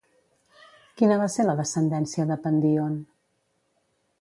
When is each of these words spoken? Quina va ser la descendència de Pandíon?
Quina 1.01 1.17
va 1.23 1.27
ser 1.33 1.45
la 1.47 1.55
descendència 1.59 2.25
de 2.33 2.39
Pandíon? 2.47 2.97